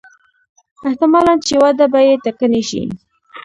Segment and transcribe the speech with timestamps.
[0.87, 2.83] احتمالاً چې وده به یې ټکنۍ شي.